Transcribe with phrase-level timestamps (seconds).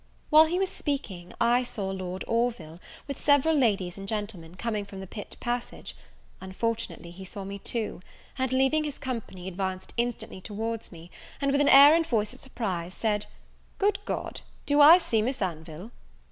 [0.31, 4.99] While he was speaking, I saw Lord Orville, with several ladies and gentlemen, coming from
[4.99, 5.95] the pit passage:
[6.41, 8.01] unfortunately he saw me too,
[8.35, 12.39] and, leaving his company, advanced instantly towards me, and with an air and voice of
[12.39, 13.27] surprise, said,
[13.77, 15.91] "Good God, do I see Miss Anville!"